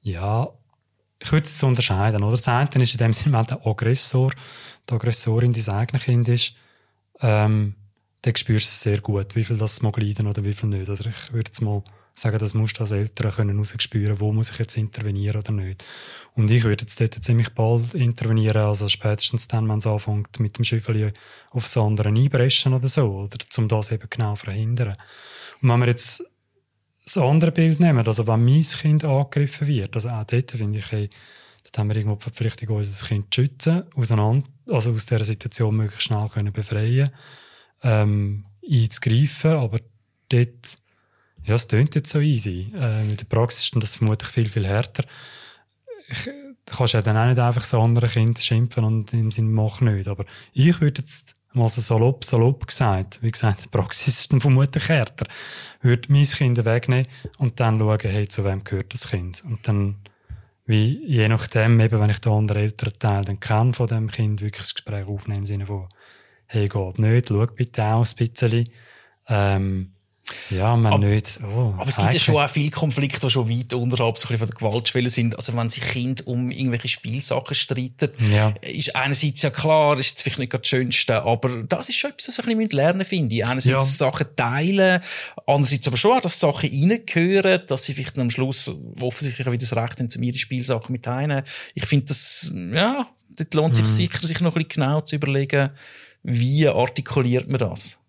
Ja, 0.00 0.48
ich 1.18 1.32
würde 1.32 1.46
es 1.46 1.62
unterscheiden. 1.62 2.22
Oder? 2.22 2.32
Das 2.32 2.46
eine 2.46 2.70
ist 2.74 2.94
in 2.94 2.98
dem 2.98 3.12
Sinne 3.12 3.44
der 3.44 3.66
Aggressor, 3.66 4.30
die 4.88 4.94
Aggressorin 4.94 5.52
dein 5.52 5.74
eigenes 5.74 6.04
Kind 6.04 6.28
ist, 6.28 6.54
ähm, 7.20 7.74
dann 8.22 8.36
spürst 8.36 8.66
du 8.66 8.90
sehr 8.90 9.00
gut, 9.00 9.36
wie 9.36 9.44
viel 9.44 9.56
das 9.56 9.82
mag 9.82 9.96
leiden 9.98 10.26
oder 10.26 10.42
wie 10.44 10.54
viel 10.54 10.68
nicht. 10.68 10.88
Oder 10.88 11.06
ich 11.06 11.32
würde 11.32 11.48
jetzt 11.48 11.60
mal 11.60 11.82
sagen, 12.12 12.38
das 12.38 12.54
musst 12.54 12.78
du 12.78 12.80
als 12.80 12.92
Eltern 12.92 13.30
können 13.30 13.64
spüren, 13.64 14.20
wo 14.20 14.32
muss 14.32 14.50
ich 14.50 14.58
jetzt 14.58 14.76
intervenieren 14.76 15.40
oder 15.40 15.52
nicht. 15.52 15.84
Und 16.34 16.50
ich 16.50 16.64
würde 16.64 16.82
jetzt 16.82 17.00
dort 17.00 17.14
ziemlich 17.22 17.50
bald 17.50 17.94
intervenieren, 17.94 18.62
also 18.62 18.88
spätestens 18.88 19.48
dann, 19.48 19.68
wenn 19.68 19.78
es 19.78 19.86
anfängt, 19.86 20.40
mit 20.40 20.56
dem 20.56 20.64
Schüffeli 20.64 21.12
aufs 21.50 21.76
andere 21.76 22.08
einbrechen 22.08 22.74
oder 22.74 22.88
so, 22.88 23.06
oder 23.06 23.38
um 23.58 23.68
das 23.68 23.92
eben 23.92 24.08
genau 24.08 24.34
verhindern. 24.34 24.94
Und 25.60 25.68
wenn 25.68 25.80
wir 25.80 25.88
jetzt 25.88 26.24
das 27.04 27.18
andere 27.18 27.52
Bild 27.52 27.80
nehmen, 27.80 28.06
also 28.06 28.26
wenn 28.26 28.44
mein 28.44 28.62
Kind 28.62 29.04
angegriffen 29.04 29.66
wird, 29.66 29.94
also 29.94 30.08
auch 30.08 30.24
dort 30.24 30.50
finde 30.50 30.78
ich, 30.78 30.90
hey, 30.90 31.10
dort 31.76 31.78
haben 31.78 31.88
wir 31.88 31.96
irgendwo 31.96 32.16
die 32.16 32.22
Verpflichtung, 32.22 32.76
unser 32.76 33.06
Kind 33.06 33.32
zu 33.32 33.42
schützen, 33.42 33.84
auseinander, 33.94 34.48
also 34.70 34.92
aus 34.92 35.06
dieser 35.06 35.24
Situation 35.24 35.76
möglichst 35.76 36.06
schnell 36.06 36.28
können 36.28 36.52
befreien, 36.52 37.10
ähm, 37.82 38.46
einzugreifen, 38.68 39.52
aber 39.52 39.78
dort, 40.28 40.78
ja, 41.44 41.54
es 41.54 41.68
tönt 41.68 41.94
jetzt 41.94 42.10
so 42.10 42.20
easy. 42.20 42.72
Äh, 42.74 43.04
mit 43.04 43.20
der 43.20 43.26
Praxis 43.26 43.64
ist 43.64 43.82
das 43.82 43.96
vermutlich 43.96 44.30
viel, 44.30 44.48
viel 44.48 44.66
härter. 44.66 45.04
Ich, 46.08 46.24
du 46.24 46.76
kannst 46.76 46.94
ja 46.94 47.02
dann 47.02 47.16
auch 47.16 47.26
nicht 47.26 47.38
einfach 47.38 47.62
so 47.62 47.80
andere 47.80 48.08
Kinder 48.08 48.40
schimpfen 48.40 48.84
und 48.84 49.12
im 49.12 49.30
Sinne 49.30 49.50
mach 49.50 49.80
nicht. 49.80 50.08
Aber 50.08 50.24
ich 50.52 50.80
würde 50.80 51.02
jetzt 51.02 51.36
mal 51.52 51.68
so 51.68 51.80
salopp, 51.80 52.24
salopp 52.24 52.66
gesagt, 52.66 53.18
wie 53.22 53.30
gesagt, 53.30 53.64
die 53.64 53.68
Praxis 53.68 54.20
ist 54.20 54.32
dann 54.32 54.40
vermutlich 54.40 54.88
härter, 54.88 55.26
würde 55.80 56.10
mein 56.12 56.24
Kind 56.24 56.64
wegnehmen 56.64 57.06
und 57.38 57.60
dann 57.60 57.78
schauen, 57.78 57.98
hey, 58.02 58.26
zu 58.26 58.44
wem 58.44 58.64
gehört 58.64 58.92
das 58.92 59.08
Kind? 59.08 59.44
Und 59.44 59.66
dann, 59.68 59.96
wie, 60.66 61.00
je 61.06 61.28
nachdem, 61.28 61.80
eben, 61.80 62.00
wenn 62.00 62.10
ich 62.10 62.20
den 62.20 62.32
anderen 62.32 62.62
Elternteil 62.62 63.24
dann 63.24 63.40
kenne 63.40 63.72
von 63.72 63.86
dem 63.86 64.10
Kind, 64.10 64.40
wirklich 64.40 64.62
das 64.62 64.74
Gespräch 64.74 65.06
aufnehmen 65.06 65.40
im 65.40 65.46
Sinne 65.46 65.66
von, 65.66 65.88
hey, 66.46 66.68
geht 66.68 66.98
nicht, 66.98 67.28
schau 67.28 67.46
bitte 67.46 67.84
auch 67.84 68.04
ein 68.04 68.16
bisschen, 68.16 68.68
ähm, 69.28 69.95
ja, 70.50 70.76
man 70.76 70.92
aber, 70.92 71.04
nicht. 71.04 71.40
Oh, 71.42 71.74
aber 71.76 71.88
es 71.88 71.96
gibt 71.96 72.12
ja 72.12 72.18
schon 72.18 72.36
auch 72.36 72.48
viele 72.48 72.70
Konflikte, 72.70 73.26
die 73.26 73.30
schon 73.30 73.48
weit 73.48 73.74
unterhalb 73.74 74.18
so 74.18 74.28
von 74.28 74.38
der 74.38 74.48
Gewaltschwelle 74.48 75.10
sind. 75.10 75.36
Also 75.36 75.56
wenn 75.56 75.70
sich 75.70 75.82
Kinder 75.82 76.26
um 76.26 76.50
irgendwelche 76.50 76.88
Spielsachen 76.88 77.54
streiten, 77.54 78.10
ja. 78.32 78.54
ist 78.60 78.94
einerseits 78.94 79.42
ja 79.42 79.50
klar, 79.50 79.98
ist 79.98 80.10
jetzt 80.10 80.22
vielleicht 80.22 80.38
nicht 80.38 80.54
das 80.54 80.66
Schönste, 80.66 81.22
aber 81.22 81.62
das 81.62 81.88
ist 81.88 81.96
schon 81.96 82.10
etwas, 82.10 82.28
was 82.28 82.38
ich 82.38 82.46
ein 82.46 82.58
bisschen 82.58 82.76
lernen 82.76 83.04
finde. 83.04 83.46
Einerseits 83.46 83.66
ja. 83.66 83.80
Sachen 83.80 84.26
teilen, 84.36 85.00
andererseits 85.46 85.86
aber 85.86 85.96
schon 85.96 86.18
auch, 86.18 86.20
dass 86.20 86.38
Sachen 86.38 86.70
reingehören, 86.70 87.62
dass 87.66 87.84
sie 87.84 87.94
vielleicht 87.94 88.18
am 88.18 88.30
Schluss 88.30 88.72
offensichtlich 89.00 89.46
wieder 89.46 89.58
das 89.58 89.76
Recht 89.76 89.98
haben, 89.98 90.10
zu 90.10 90.20
ihre 90.20 90.38
Spielsachen 90.38 90.92
mit 90.92 91.04
teilen. 91.04 91.42
Ich 91.74 91.86
finde 91.86 92.06
das, 92.06 92.52
ja, 92.54 93.08
dort 93.36 93.54
lohnt 93.54 93.76
sich 93.76 93.84
mhm. 93.84 93.88
sicher, 93.88 94.26
sich 94.26 94.40
noch 94.40 94.54
ein 94.54 94.64
bisschen 94.64 94.82
genau 94.82 95.00
zu 95.00 95.16
überlegen, 95.16 95.70
wie 96.22 96.66
artikuliert 96.66 97.48
man 97.48 97.60
das? 97.60 98.00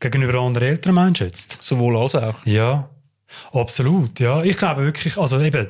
Gegenüber 0.00 0.40
anderen 0.40 0.68
älteren 0.68 0.94
Menschen 0.94 1.26
jetzt? 1.26 1.62
Sowohl 1.62 1.96
als 1.98 2.14
auch. 2.14 2.46
Ja, 2.46 2.88
absolut. 3.52 4.18
Ja, 4.18 4.42
ich 4.42 4.56
glaube 4.56 4.82
wirklich, 4.82 5.18
also 5.18 5.38
eben, 5.40 5.68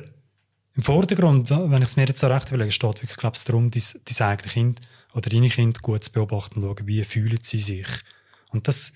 im 0.73 0.83
Vordergrund, 0.83 1.51
wenn 1.51 1.81
ich 1.81 1.89
es 1.89 1.97
mir 1.97 2.07
jetzt 2.07 2.21
so 2.21 2.27
recht 2.27 2.47
überlege, 2.47 2.71
steht 2.71 3.01
wirklich, 3.01 3.17
glaube 3.17 3.35
ich, 3.35 3.43
darum, 3.43 3.69
dein, 3.69 3.83
dein 4.05 4.27
eigenes 4.27 4.53
Kind 4.53 4.81
oder 5.13 5.29
deine 5.29 5.49
Kinder 5.49 5.81
gut 5.81 6.05
zu 6.05 6.13
beobachten 6.13 6.63
und 6.63 6.77
schauen, 6.77 6.87
wie 6.87 7.03
fühlen 7.03 7.39
sie 7.41 7.59
sich. 7.59 7.87
Und 8.51 8.69
das, 8.69 8.93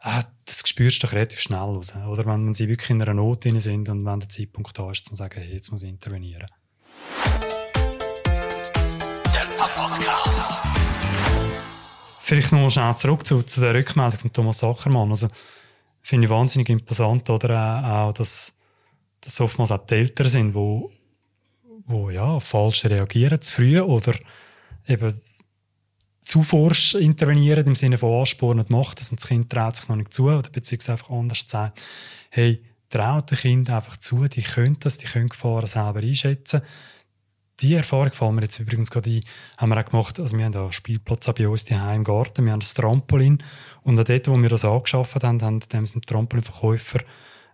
ah, 0.00 0.24
das 0.44 0.68
spürst 0.68 1.00
du 1.02 1.06
doch 1.06 1.14
relativ 1.14 1.38
schnell 1.38 1.60
raus. 1.60 1.94
Oder 2.08 2.26
wenn, 2.26 2.46
wenn 2.46 2.54
sie 2.54 2.68
wirklich 2.68 2.90
in 2.90 3.00
einer 3.00 3.14
Not 3.14 3.44
drin 3.44 3.60
sind 3.60 3.88
und 3.88 4.04
wenn 4.04 4.18
der 4.18 4.28
Zeitpunkt 4.28 4.76
da 4.76 4.90
ist, 4.90 5.06
zu 5.06 5.14
sagen, 5.14 5.40
hey, 5.40 5.54
jetzt 5.54 5.70
muss 5.70 5.84
ich 5.84 5.88
intervenieren. 5.88 6.48
Der 9.32 9.46
Podcast. 9.56 10.73
Vielleicht 12.26 12.52
noch 12.52 12.60
mal 12.60 12.70
schnell 12.70 12.96
zurück 12.96 13.26
zu, 13.26 13.42
zu 13.42 13.60
der 13.60 13.74
Rückmeldung 13.74 14.18
von 14.18 14.32
Thomas 14.32 14.60
Sachermann. 14.60 15.10
Also, 15.10 15.28
finde 16.00 16.24
ich 16.24 16.30
wahnsinnig 16.30 16.70
imposant, 16.70 17.28
oder? 17.28 17.84
Auch, 17.84 18.14
dass, 18.14 18.56
dass 19.20 19.42
oftmals 19.42 19.70
auch 19.70 19.84
die 19.84 19.96
Eltern 19.96 20.30
sind, 20.30 20.54
wo, 20.54 20.90
wo, 21.84 22.08
ja, 22.08 22.40
falsch 22.40 22.86
reagieren, 22.86 23.42
zu 23.42 23.52
früh 23.52 23.78
oder 23.78 24.14
eben 24.88 25.14
zu 26.24 26.42
forsch 26.42 26.94
intervenieren 26.94 27.66
im 27.66 27.76
Sinne 27.76 27.98
von 27.98 28.20
Ansporn 28.20 28.58
und 28.58 28.70
Macht, 28.70 29.00
und 29.00 29.20
das 29.20 29.28
Kind 29.28 29.52
traut 29.52 29.76
sich 29.76 29.88
noch 29.90 29.96
nicht 29.96 30.14
zu, 30.14 30.24
oder 30.30 30.48
beziehungsweise 30.48 30.92
einfach 30.92 31.10
anders 31.10 31.44
sagt, 31.46 31.82
hey, 32.30 32.64
traut 32.88 33.32
dem 33.32 33.36
Kind 33.36 33.68
einfach 33.68 33.98
zu, 33.98 34.24
die 34.28 34.40
können 34.40 34.78
das, 34.80 34.96
die 34.96 35.08
können 35.08 35.28
Gefahren 35.28 35.66
selber 35.66 36.00
einschätzen 36.00 36.62
die 37.60 37.74
Erfahrung 37.74 38.12
fallen 38.12 38.34
mir 38.34 38.42
jetzt 38.42 38.58
übrigens 38.58 38.90
gerade 38.90 39.10
ein, 39.10 39.20
haben 39.58 39.68
wir 39.70 39.80
auch 39.80 39.84
gemacht, 39.84 40.18
also 40.18 40.36
wir 40.36 40.44
haben 40.44 40.56
einen 40.56 40.72
Spielplatz 40.72 41.26
bei 41.26 41.48
uns 41.48 41.64
die 41.64 41.74
im 41.74 42.04
Garten, 42.04 42.44
wir 42.44 42.52
haben 42.52 42.60
das 42.60 42.74
Trampolin. 42.74 43.42
Und 43.82 43.98
an 43.98 44.04
dort, 44.04 44.28
wo 44.28 44.36
wir 44.36 44.48
das 44.48 44.64
angeschafft 44.64 45.22
haben, 45.22 45.42
haben 45.42 45.60
dem 45.60 45.86
sind 45.86 46.06
Trampolinverkäufer, 46.06 47.00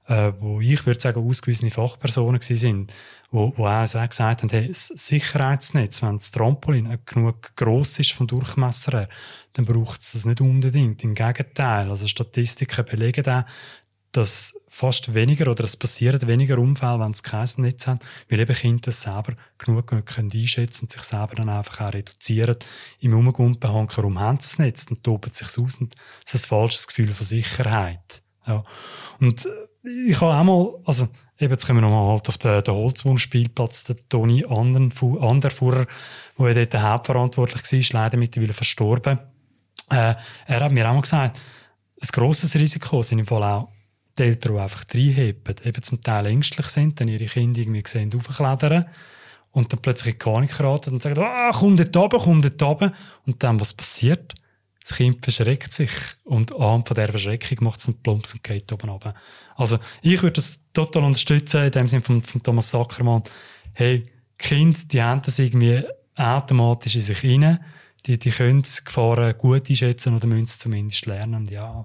äh, 0.07 0.33
wo 0.41 0.61
ich 0.61 0.87
würde 0.87 1.01
sagen, 1.01 1.27
ausgewiesene 1.29 1.71
Fachpersonen 1.71 2.41
gewesen 2.41 2.57
sind, 2.57 2.93
wo, 3.31 3.53
wo 3.57 3.67
auch 3.67 3.83
gesagt 3.83 4.43
haben, 4.43 4.49
hey, 4.49 4.69
das 4.69 4.89
Sicherheitsnetz, 4.89 6.03
wenn 6.03 6.17
das 6.17 6.31
Trampolin 6.31 6.99
genug 7.05 7.55
gross 7.55 7.99
ist 7.99 8.13
vom 8.13 8.27
Durchmesser 8.27 9.01
her, 9.01 9.09
dann 9.53 9.67
braucht 9.67 10.01
es 10.01 10.13
das 10.13 10.25
nicht 10.25 10.41
unbedingt. 10.41 11.05
Im 11.05 11.15
Gegenteil, 11.15 11.91
also 11.91 12.07
Statistiken 12.07 12.85
belegen 12.85 13.23
da, 13.23 13.47
dass 14.13 14.61
fast 14.69 15.15
weniger 15.15 15.49
oder 15.49 15.65
es 15.65 15.77
passieren 15.77 16.27
weniger 16.27 16.59
Unfälle, 16.59 16.99
wenn 16.99 17.15
sie 17.15 17.23
kein 17.23 17.49
Netz 17.59 17.87
haben, 17.87 18.01
weil 18.29 18.41
eben 18.41 18.55
Kinder 18.55 18.83
das 18.87 19.03
selber 19.03 19.35
genug 19.59 19.87
können 19.87 20.31
einschätzen 20.33 20.85
und 20.85 20.93
sich 20.93 21.03
selber 21.03 21.37
dann 21.37 21.49
einfach 21.49 21.81
auch 21.81 21.93
reduzieren. 21.93 22.57
Im 23.01 23.15
Umgumpen 23.15 23.71
herum 23.71 24.19
haben 24.19 24.41
sie 24.41 24.49
das 24.49 24.59
Netz 24.59 24.87
und 24.91 25.05
toben 25.05 25.33
sich 25.33 25.47
aus 25.47 25.77
und 25.77 25.95
es 26.27 26.35
ist 26.35 26.47
ein 26.47 26.49
falsches 26.49 26.87
Gefühl 26.89 27.13
von 27.13 27.27
Sicherheit. 27.27 28.23
Ja. 28.47 28.65
Und 29.21 29.47
äh, 29.47 30.09
ich 30.09 30.21
habe 30.21 30.35
auch 30.35 30.45
mal, 30.45 30.83
also 30.85 31.09
eben, 31.39 31.53
jetzt 31.53 31.67
kommen 31.67 31.81
wir 31.81 31.89
nochmal 31.89 32.11
halt 32.11 32.29
auf 32.29 32.39
den, 32.39 32.63
den 32.63 32.75
Holzwurmspielplatz, 32.75 33.85
der 33.85 33.97
Toni 34.09 34.45
Anderfuhrer, 34.45 35.87
der 36.39 36.53
ja 36.53 36.65
dort 36.65 36.83
hauptverantwortlich 36.83 37.63
war, 37.63 37.79
ist 37.79 37.93
leider 37.93 38.17
mittlerweile 38.17 38.53
verstorben. 38.53 39.19
Äh, 39.91 40.15
er 40.47 40.61
hat 40.61 40.73
mir 40.73 40.89
auch 40.89 40.95
mal 40.95 41.01
gesagt, 41.01 41.41
ein 42.03 42.09
grosses 42.13 42.55
Risiko 42.55 43.03
sind 43.03 43.21
im 43.21 43.27
Fall 43.27 43.43
auch 43.43 43.69
die 44.19 44.23
Eltern, 44.23 44.55
die 44.55 44.61
einfach 44.61 44.85
reinheben, 44.93 45.55
eben 45.65 45.83
zum 45.83 46.01
Teil 46.01 46.27
ängstlich 46.27 46.67
sind, 46.67 47.01
dann 47.01 47.09
ihre 47.09 47.27
Kinder 47.27 47.61
irgendwie 47.61 47.83
sehen, 47.87 48.11
aufklettern 48.15 48.87
und 49.53 49.73
dann 49.73 49.81
plötzlich 49.81 50.15
in 50.15 50.19
Panik 50.19 50.57
geraten 50.57 50.95
und 50.95 51.03
sagen, 51.03 51.23
ah, 51.23 51.51
komm 51.53 51.77
dort 51.77 51.97
oben, 51.97 52.21
komm 52.21 52.43
dort 52.43 52.63
oben. 52.63 52.93
Und 53.27 53.43
dann, 53.43 53.61
was 53.61 53.75
passiert? 53.75 54.35
Das 54.83 54.97
Kind 54.97 55.23
verschreckt 55.23 55.73
sich 55.73 55.91
und 56.25 56.55
anhand 56.55 56.89
von 56.89 56.95
dieser 56.95 57.11
Verschreckung 57.11 57.59
macht 57.65 57.81
es 57.81 57.89
einen 57.89 58.03
Plumps 58.03 58.33
und 58.33 58.43
geht 58.43 58.73
oben 58.73 58.89
runter. 58.89 59.15
Also, 59.57 59.79
ich 60.03 60.23
würde 60.23 60.35
das 60.35 60.61
total 60.73 61.05
unterstützen, 61.05 61.65
in 61.65 61.71
dem 61.71 61.89
Sinne 61.89 62.03
von, 62.03 62.23
von 62.23 62.43
Thomas 62.43 62.71
Sackermann. 62.71 63.23
Hey, 63.75 64.11
Kinder, 64.39 64.79
die 64.87 65.03
haben 65.03 65.23
das 65.23 65.39
irgendwie 65.39 65.83
automatisch 66.17 66.95
in 66.95 67.03
sich 67.03 67.25
rein. 67.25 67.59
Die, 68.07 68.19
die 68.19 68.31
können 68.31 68.63
Gefahren 68.63 69.37
gut 69.37 69.69
einschätzen 69.69 70.17
oder 70.17 70.27
müssen 70.27 70.45
es 70.45 70.59
zumindest 70.59 71.05
lernen. 71.05 71.35
Und 71.35 71.51
ja, 71.51 71.85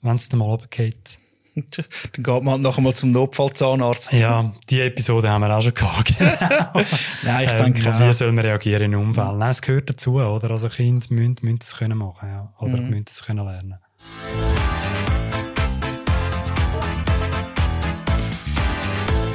wenn 0.00 0.16
es 0.16 0.28
dann 0.30 0.38
mal 0.38 0.46
runtergeht, 0.46 1.18
Dann 1.76 2.22
geht 2.22 2.26
man 2.26 2.50
halt 2.50 2.62
noch 2.62 2.76
einmal 2.76 2.92
zum 2.92 3.12
Notfallzahnarzt. 3.12 4.12
Ja, 4.12 4.52
die 4.68 4.82
Episode 4.82 5.30
haben 5.30 5.40
wir 5.40 5.56
auch 5.56 5.62
schon 5.62 5.72
gehabt. 5.72 6.18
Genau. 6.18 6.84
Nein, 7.24 7.48
ich 7.48 7.52
denke 7.54 7.88
ähm, 7.88 8.08
Wie 8.08 8.12
soll 8.12 8.32
man 8.32 8.44
reagieren 8.44 8.92
in 8.92 8.94
Unfällen? 8.94 9.38
Nein, 9.38 9.50
es 9.50 9.62
gehört 9.62 9.88
dazu, 9.88 10.16
oder? 10.16 10.50
Also 10.50 10.68
Kinder 10.68 11.06
müssen, 11.08 11.36
müssen 11.40 11.58
das 11.58 11.76
können 11.76 11.96
machen, 11.96 12.28
ja. 12.28 12.52
Oder 12.58 12.76
mhm. 12.76 12.90
müssen 12.90 13.04
das 13.06 13.24
können 13.24 13.46
lernen. 13.46 13.78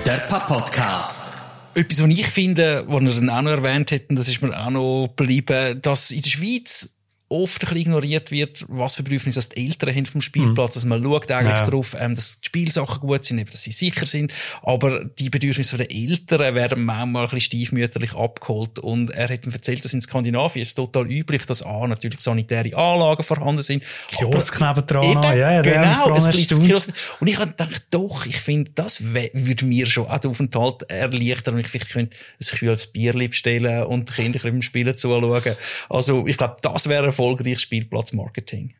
Der 0.05 0.17
Papa-Podcast. 0.29 1.33
Etwas, 1.73 2.03
was 2.03 2.09
ich 2.09 2.27
finde, 2.27 2.83
was 2.87 3.01
wir 3.01 3.13
dann 3.15 3.29
auch 3.29 3.41
noch 3.41 3.51
erwähnt 3.51 3.89
hätten, 3.89 4.15
das 4.15 4.27
ist 4.27 4.43
mir 4.43 4.55
auch 4.55 4.69
noch 4.69 5.07
geblieben, 5.15 5.81
dass 5.81 6.11
in 6.11 6.21
der 6.21 6.29
Schweiz 6.29 7.00
oft 7.31 7.63
ein 7.63 7.69
bisschen 7.69 7.77
ignoriert 7.77 8.29
wird, 8.29 8.65
was 8.67 8.95
für 8.95 9.03
Bedürfnisse 9.03 9.49
die 9.49 9.67
Eltern 9.67 9.95
haben 9.95 10.05
vom 10.05 10.21
Spielplatz. 10.21 10.75
Mhm. 10.75 10.77
Also 10.77 10.87
man 10.87 11.03
schaut 11.03 11.31
eigentlich 11.31 11.59
ja. 11.59 11.65
darauf, 11.65 11.95
ähm, 11.97 12.13
dass 12.13 12.41
die 12.41 12.45
Spielsachen 12.45 12.99
gut 12.99 13.23
sind, 13.23 13.53
dass 13.53 13.63
sie 13.63 13.71
sicher 13.71 14.05
sind. 14.05 14.33
Aber 14.61 15.05
die 15.05 15.29
Bedürfnisse 15.29 15.77
der 15.77 15.89
Eltern 15.89 16.53
werden 16.55 16.83
manchmal 16.83 17.23
ein 17.23 17.29
bisschen 17.29 17.45
stiefmütterlich 17.45 18.13
abgeholt. 18.13 18.79
Und 18.79 19.11
er 19.11 19.29
hat 19.29 19.45
mir 19.45 19.53
erzählt, 19.53 19.83
dass 19.85 19.93
in 19.93 20.01
Skandinavien 20.01 20.63
ist 20.63 20.75
total 20.75 21.09
üblich, 21.09 21.45
dass 21.45 21.63
A, 21.63 21.87
natürlich 21.87 22.19
sanitäre 22.19 22.75
Anlagen 22.75 23.23
vorhanden 23.23 23.63
sind. 23.63 23.83
Kiosk 24.09 24.59
nebendran. 24.59 25.03
Eben, 25.03 25.23
ja, 25.23 25.53
ja, 25.53 25.61
genau, 25.61 26.13
ein 26.13 26.31
Kiosk. 26.31 26.89
Und 27.19 27.27
ich 27.27 27.39
habe 27.39 27.51
gedacht, 27.51 27.83
doch, 27.91 28.25
ich 28.25 28.37
finde, 28.37 28.71
das 28.75 29.13
würde 29.13 29.65
mir 29.65 29.85
schon 29.87 30.07
auch 30.07 30.19
den 30.19 30.31
Aufenthalt 30.31 30.83
erleichtern 30.89 31.55
und 31.55 31.61
ich 31.61 31.67
vielleicht 31.67 31.91
könnte 31.91 32.17
ein 32.39 32.57
kühles 32.57 32.87
Bierli 32.87 33.29
bestellen 33.29 33.83
und 33.83 34.09
die 34.09 34.13
Kinder 34.13 34.39
beim 34.43 34.61
Spielen 34.61 34.97
zuschauen. 34.97 35.55
Also, 35.89 36.27
ich 36.27 36.37
glaube, 36.37 36.57
das 36.61 36.89
wäre 36.89 37.11
erfolgreiches 37.21 37.61
Spielplatzmarketing. 37.61 38.73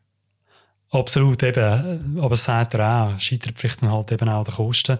Absolut, 0.90 1.42
eben. 1.42 2.18
Aber 2.18 2.30
das 2.30 2.44
sagt 2.44 2.74
er 2.74 3.14
auch. 3.14 3.20
Scheitert 3.20 3.58
vielleicht 3.58 3.82
dann 3.82 3.92
halt 3.92 4.12
eben 4.12 4.28
auch 4.28 4.44
der 4.44 4.54
Kosten. 4.54 4.98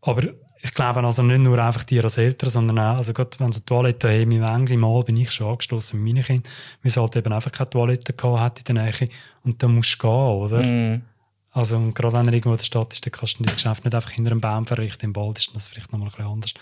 Aber 0.00 0.22
ich 0.62 0.72
glaube 0.72 1.04
also 1.04 1.22
nicht 1.22 1.40
nur 1.40 1.58
einfach 1.58 1.84
dir 1.84 2.04
als 2.04 2.16
Eltern, 2.16 2.48
sondern 2.48 2.78
auch, 2.78 2.96
also 2.96 3.12
gerade 3.12 3.38
wenn 3.38 3.50
es 3.50 3.56
eine 3.56 3.66
Toilette 3.66 4.08
haben, 4.08 4.32
im 4.32 4.42
England 4.42 4.80
mal 4.80 5.02
bin 5.02 5.16
ich 5.18 5.30
schon 5.30 5.50
angeschlossen 5.50 6.02
mit 6.02 6.14
meinen 6.14 6.24
Kindern, 6.24 6.50
weil 6.82 6.88
es 6.88 6.96
halt 6.96 7.16
eben 7.16 7.32
einfach 7.32 7.52
keine 7.52 7.68
Toilette 7.68 8.14
gehabt 8.14 8.40
hat 8.40 8.68
in 8.70 8.76
der 8.76 8.84
Nähe 8.84 9.10
und 9.44 9.62
dann 9.62 9.74
musst 9.74 9.94
du 9.94 10.06
gehen, 10.06 10.10
oder? 10.10 10.62
Mm. 10.62 11.02
Also, 11.52 11.76
und 11.76 11.94
gerade 11.94 12.14
wenn 12.14 12.26
er 12.28 12.32
irgendwo 12.32 12.52
in 12.52 12.56
der 12.56 12.64
Stadt 12.64 12.92
ist, 12.94 13.04
dann 13.04 13.12
kannst 13.12 13.38
du 13.38 13.44
dein 13.44 13.54
Geschäft 13.54 13.84
nicht 13.84 13.94
einfach 13.94 14.10
hinter 14.10 14.32
einem 14.32 14.40
Baum 14.40 14.66
verrichten. 14.66 15.04
Im 15.04 15.16
Wald 15.16 15.38
ist 15.38 15.54
das 15.54 15.68
vielleicht 15.68 15.92
nochmal 15.92 16.08
ein 16.08 16.12
bisschen 16.12 16.32
anders. 16.32 16.54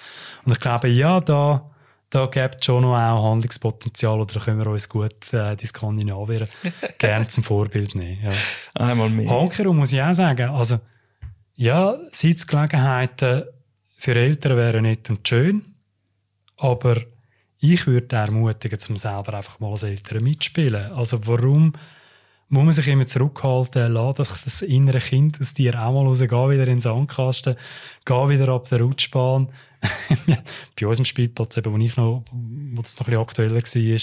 Und 0.45 0.53
ich 0.53 0.61
glaube, 0.61 0.89
ja, 0.89 1.21
da, 1.21 1.71
da 2.13 2.27
gibt 2.27 2.57
es 2.61 2.67
schon 2.67 2.83
noch 2.83 2.95
auch 2.95 3.31
Handlungspotenzial 3.31 4.21
oder 4.21 4.39
können 4.39 4.59
wir 4.59 4.67
uns 4.67 4.87
gut 4.87 5.33
äh, 5.33 5.57
die 5.57 5.65
Skandinavier 5.65 6.45
gerne 6.99 7.27
zum 7.27 7.43
Vorbild 7.43 7.95
nehmen. 7.95 8.19
Ja. 8.23 8.31
Einmal 8.75 9.09
mehr. 9.09 9.31
Hankerum 9.31 9.79
muss 9.79 9.95
ich 9.95 10.03
auch 10.03 10.13
sagen, 10.13 10.51
also 10.51 10.79
ja, 11.55 11.97
Sitzgelegenheiten 12.11 13.45
für 13.97 14.15
Eltern 14.15 14.59
wären 14.59 14.83
nett 14.83 15.09
und 15.09 15.27
schön, 15.27 15.65
aber 16.59 17.01
ich 17.61 17.87
würde 17.87 18.15
ermutigen, 18.15 18.79
zum 18.79 18.99
selber 18.99 19.33
einfach 19.33 19.59
mal 19.59 19.71
als 19.71 19.85
Eltern 19.85 20.23
mitspielen. 20.23 20.93
Also 20.93 21.27
warum 21.27 21.73
muss 22.51 22.65
man 22.65 22.73
sich 22.73 22.89
immer 22.89 23.07
zurückhalten, 23.07 23.91
lass 23.91 24.17
das, 24.17 24.45
das 24.45 24.63
innere 24.63 24.99
Kind 24.99 25.41
aus 25.41 25.55
dir 25.55 25.81
auch 25.81 25.95
mal 25.95 26.05
raus, 26.05 26.21
geh 26.21 26.29
wieder 26.29 26.65
in 26.65 26.75
den 26.75 26.81
Sandkasten, 26.81 27.57
geh 28.05 28.29
wieder 28.29 28.49
ab 28.49 28.69
der 28.69 28.83
Rutschbahn. 28.83 29.49
Bei 30.81 30.87
unserem 30.87 31.05
Spielplatz, 31.05 31.57
eben, 31.57 31.73
wo 31.73 31.79
ich 31.79 31.97
noch, 31.97 32.25
wo 32.31 32.83
das 32.83 32.99
noch 32.99 33.07
ein 33.07 33.11
bisschen 33.11 33.23
aktueller 33.23 33.63
war, 33.63 34.01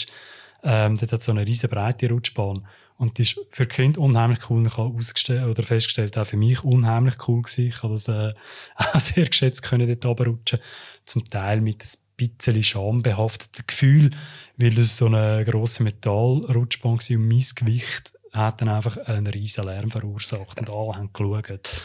ähm, 0.62 0.98
dort 0.98 1.14
hat 1.14 1.24
so 1.24 1.32
eine 1.32 1.48
riesen 1.48 1.70
breite 1.70 2.10
Rutschbahn. 2.10 2.68
Und 2.98 3.18
die 3.18 3.22
ist 3.22 3.40
für 3.52 3.66
Kind 3.66 3.98
unheimlich 3.98 4.50
cool. 4.50 4.68
Ich 4.68 4.76
habe 4.76 4.94
ausgestellt, 4.94 5.46
oder 5.46 5.64
festgestellt, 5.64 6.18
auch 6.18 6.28
für 6.28 6.36
mich 6.36 6.64
unheimlich 6.66 7.16
cool 7.28 7.42
gewesen. 7.42 7.68
Ich 7.68 7.82
habe 7.82 7.94
das, 7.94 8.10
äh, 8.10 8.34
auch 8.76 9.00
sehr 9.00 9.26
geschätzt 9.26 9.64
können, 9.64 9.88
dort 9.88 10.06
runterrutschen. 10.06 10.60
Zum 11.06 11.30
Teil 11.30 11.62
mit 11.62 11.84
ein 11.84 11.90
bisschen 12.18 12.62
schambehafteten 12.62 13.64
Gefühl, 13.66 14.12
weil 14.58 14.78
es 14.78 14.98
so 14.98 15.06
eine 15.06 15.46
grosse 15.46 15.84
Metallrutschbahn 15.84 17.00
war 17.00 17.18
und 17.18 17.28
mein 17.28 17.46
Gewicht 17.56 18.14
hat 18.34 18.62
dann 18.62 18.70
einfach 18.70 18.98
einen 18.98 19.28
riesen 19.28 19.64
Lärm 19.64 19.90
verursacht 19.90 20.60
und 20.60 20.70
alle 20.70 20.96
haben 20.96 21.14
geschaut. 21.14 21.82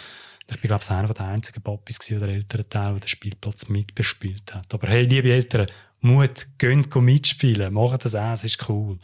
Ich 0.50 0.60
bin, 0.60 0.68
glaube 0.68 0.82
ich, 0.84 0.90
einer 0.90 1.12
der 1.12 1.26
einzigen 1.26 1.62
Papis 1.62 1.98
oder 2.12 2.28
älteren 2.28 2.68
Teil, 2.68 2.92
der 2.92 3.00
den 3.00 3.08
Spielplatz 3.08 3.68
mitbespielt 3.68 4.54
hat. 4.54 4.72
Aber 4.74 4.88
hey, 4.88 5.04
liebe 5.04 5.32
Eltern, 5.32 5.66
Mut, 6.00 6.46
gönnt 6.58 6.94
mitspielen, 6.94 7.72
macht 7.72 8.04
das 8.04 8.14
auch, 8.14 8.32
es 8.32 8.44
ist 8.44 8.68
cool. 8.68 8.98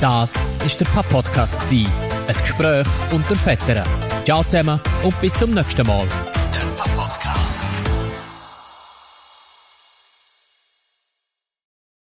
Das 0.00 0.34
ist 0.66 0.80
der 0.80 0.86
Papp-Podcast. 0.86 1.70
Ein 1.70 1.86
Gespräch 2.26 2.86
unter 3.12 3.36
Vätern. 3.36 3.86
Ciao 4.24 4.42
zusammen 4.42 4.80
und 5.02 5.20
bis 5.20 5.34
zum 5.34 5.50
nächsten 5.52 5.86
Mal. 5.86 6.08